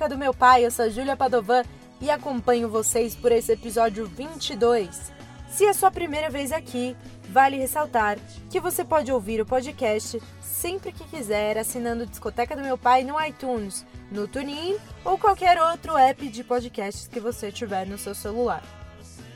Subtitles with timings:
[0.00, 1.62] Discoteca do Meu Pai, eu sou Júlia Padovan
[2.00, 5.12] e acompanho vocês por esse episódio 22.
[5.50, 6.96] Se é sua primeira vez aqui,
[7.28, 8.18] vale ressaltar
[8.48, 13.22] que você pode ouvir o podcast sempre que quiser assinando Discoteca do Meu Pai no
[13.22, 18.62] iTunes, no TuneIn ou qualquer outro app de podcasts que você tiver no seu celular.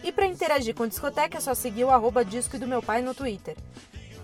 [0.03, 3.15] E para interagir com Discoteca é só seguir o arroba Disco do Meu Pai no
[3.15, 3.55] Twitter.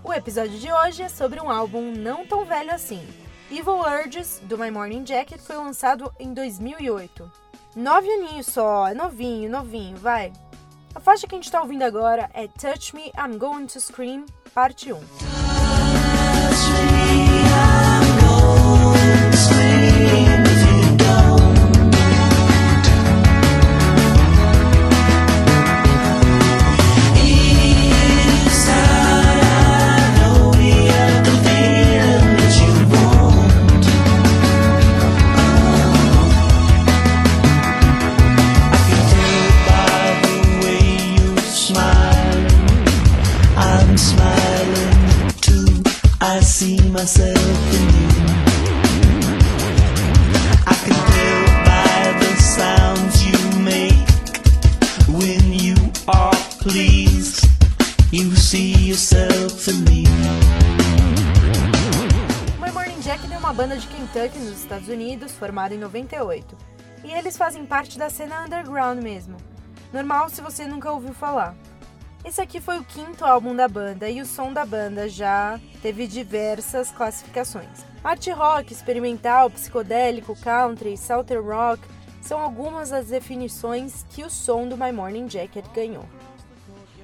[0.03, 3.07] O episódio de hoje é sobre um álbum não tão velho assim.
[3.51, 7.31] Evil Urges, do My Morning Jacket, foi lançado em 2008.
[7.75, 10.33] Nove aninhos só, é novinho, novinho, vai.
[10.95, 14.25] A faixa que a gente tá ouvindo agora é Touch Me, I'm Going to Scream,
[14.55, 15.01] parte 1.
[44.01, 45.83] Smiling too.
[46.21, 47.37] I see myself
[47.77, 48.09] in you.
[50.67, 54.09] I can tell by the sounds you make
[55.21, 55.77] when you
[56.09, 57.47] are pleased.
[58.11, 60.05] You see yourself in me.
[62.59, 66.57] My Morning Jacket é uma banda de Kentucky, nos Estados Unidos, formada em 98.
[67.05, 69.37] E eles fazem parte da cena underground mesmo.
[69.93, 71.55] Normal se você nunca ouviu falar.
[72.23, 76.07] Esse aqui foi o quinto álbum da banda e o som da banda já teve
[76.07, 77.85] diversas classificações.
[78.05, 81.83] Art rock, experimental, psicodélico, country, southern rock
[82.21, 86.05] são algumas das definições que o som do My Morning Jacket ganhou.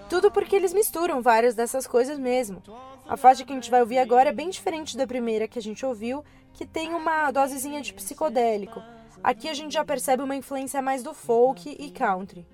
[0.08, 2.62] Tudo porque eles misturam várias dessas coisas mesmo.
[3.08, 5.62] A faixa que a gente vai ouvir agora é bem diferente da primeira que a
[5.62, 6.22] gente ouviu,
[6.52, 8.82] que tem uma dosezinha de psicodélico.
[9.24, 12.46] Aqui a gente já percebe uma influência mais do folk e country.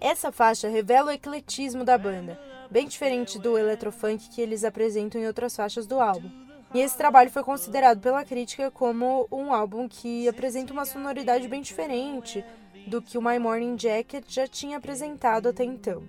[0.00, 2.38] Essa faixa revela o ecletismo da banda,
[2.70, 6.30] bem diferente do eletrofunk que eles apresentam em outras faixas do álbum.
[6.74, 11.62] E esse trabalho foi considerado pela crítica como um álbum que apresenta uma sonoridade bem
[11.62, 12.44] diferente
[12.86, 16.02] do que o My Morning Jacket já tinha apresentado até então.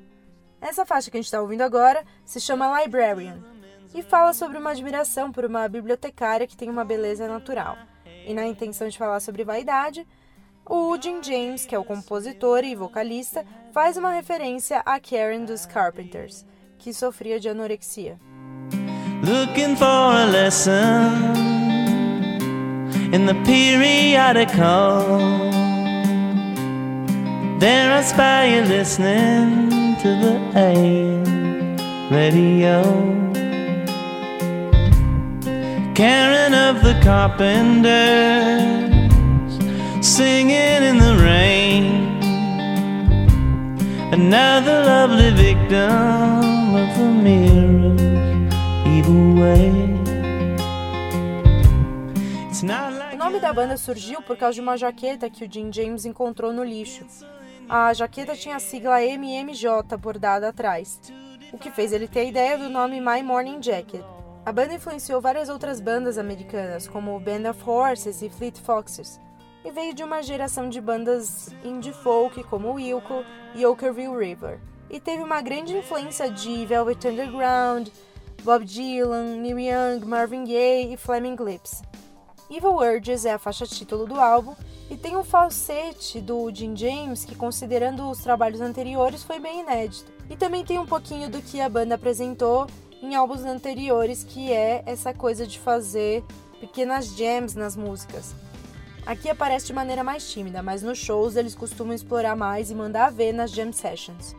[0.60, 3.42] Essa faixa que a gente está ouvindo agora se chama Librarian
[3.94, 7.78] e fala sobre uma admiração por uma bibliotecária que tem uma beleza natural.
[8.26, 10.06] E na intenção de falar sobre vaidade,
[10.70, 13.46] o Jim James, que é o compositor e vocalista,
[13.78, 16.44] faz uma referência a Karen dos Carpenters,
[16.80, 18.18] que sofria de anorexia.
[19.22, 21.36] looking for a lesson
[23.14, 25.06] in the periodical.
[27.60, 31.78] There I spy you listening to the AM
[32.10, 32.82] radio.
[35.94, 37.94] Karen of the Carpenters
[40.02, 42.17] singing in the rain.
[44.10, 48.02] Another lovely victim of the mirror's
[48.88, 49.88] evil way.
[53.14, 56.54] O nome da banda surgiu por causa de uma jaqueta que o Jim James encontrou
[56.54, 57.06] no lixo.
[57.68, 61.02] A jaqueta tinha a sigla MMJ bordada atrás,
[61.52, 64.02] o que fez ele ter a ideia do nome My Morning Jacket.
[64.46, 69.20] A banda influenciou várias outras bandas americanas, como Band of Horses e Fleet Foxes,
[69.68, 74.62] e veio de uma geração de bandas indie folk como Wilco e Okerville River.
[74.90, 77.90] E teve uma grande influência de Velvet Underground,
[78.44, 81.82] Bob Dylan, Neil Young, Marvin Gaye e Flaming Lips.
[82.50, 84.56] Evil Urges é a faixa título do álbum
[84.90, 90.10] e tem um falsete do Jim James que, considerando os trabalhos anteriores, foi bem inédito.
[90.30, 92.68] E também tem um pouquinho do que a banda apresentou
[93.02, 96.24] em álbuns anteriores, que é essa coisa de fazer
[96.62, 98.34] pequenas jams nas músicas.
[99.08, 103.10] Aqui aparece de maneira mais tímida, mas nos shows eles costumam explorar mais e mandar
[103.10, 104.36] ver nas jam sessions.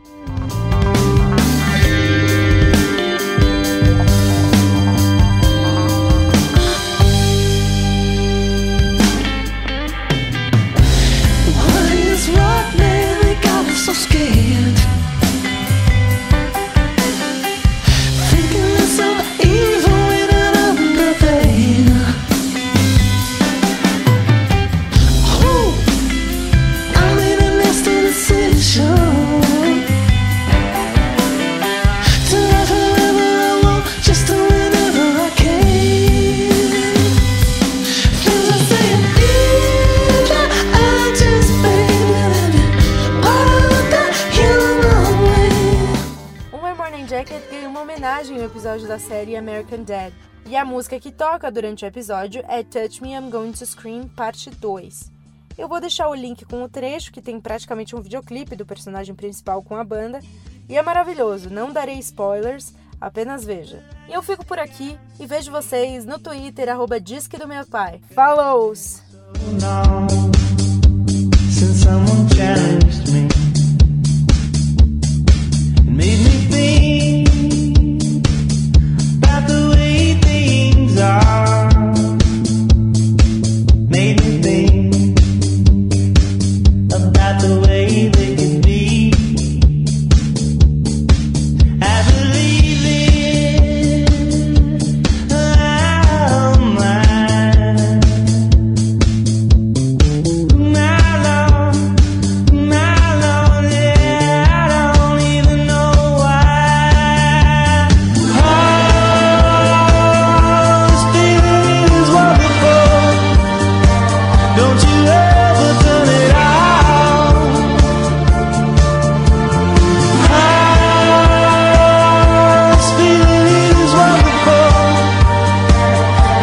[49.83, 50.13] Dead.
[50.45, 54.07] E a música que toca durante o episódio é Touch Me I'm Going to Scream,
[54.07, 55.11] parte 2.
[55.57, 59.13] Eu vou deixar o link com o trecho, que tem praticamente um videoclipe do personagem
[59.13, 60.21] principal com a banda,
[60.69, 63.83] e é maravilhoso, não darei spoilers, apenas veja.
[64.07, 67.99] E eu fico por aqui e vejo vocês no Twitter, arroba Disque do Meu Pai.
[68.15, 68.73] Falou!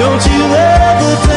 [0.06, 1.35] Don't you ever